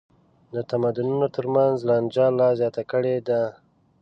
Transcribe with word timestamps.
د 0.53 0.55
تمدنونو 0.71 1.27
تر 1.35 1.45
منځ 1.55 1.75
لانجه 1.89 2.25
لا 2.39 2.49
زیاته 2.59 2.83
کړې 2.91 3.15
ده. 3.27 3.41